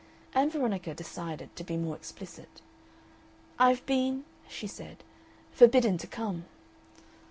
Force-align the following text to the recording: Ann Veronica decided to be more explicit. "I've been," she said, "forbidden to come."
Ann 0.33 0.49
Veronica 0.49 0.95
decided 0.95 1.55
to 1.55 1.63
be 1.63 1.77
more 1.77 1.95
explicit. 1.95 2.49
"I've 3.59 3.85
been," 3.85 4.25
she 4.47 4.65
said, 4.65 5.03
"forbidden 5.51 5.99
to 5.99 6.07
come." 6.07 6.45